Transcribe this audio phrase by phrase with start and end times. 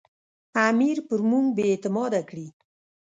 [0.67, 2.47] امیر پر موږ بې اعتماده کړي.